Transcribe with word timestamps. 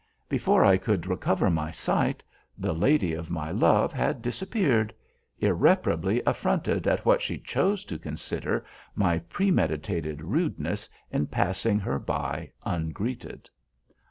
Before 0.27 0.65
I 0.65 0.77
could 0.77 1.05
recover 1.05 1.51
my 1.51 1.69
sight, 1.69 2.23
the 2.57 2.73
lady 2.73 3.13
of 3.13 3.29
my 3.29 3.51
love 3.51 3.93
had 3.93 4.23
disappeared—irreparably 4.23 6.23
affronted 6.25 6.87
at 6.87 7.05
what 7.05 7.21
she 7.21 7.37
chose 7.37 7.85
to 7.85 7.99
consider 7.99 8.65
my 8.95 9.19
premeditated 9.19 10.23
rudeness 10.23 10.89
in 11.11 11.27
passing 11.27 11.77
her 11.77 11.99
by 11.99 12.49
ungreeted. 12.65 13.47